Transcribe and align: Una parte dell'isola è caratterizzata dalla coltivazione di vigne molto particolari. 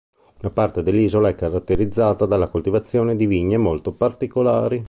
Una 0.39 0.49
parte 0.51 0.81
dell'isola 0.81 1.29
è 1.29 1.35
caratterizzata 1.35 2.25
dalla 2.25 2.47
coltivazione 2.47 3.15
di 3.15 3.27
vigne 3.27 3.57
molto 3.59 3.93
particolari. 3.93 4.79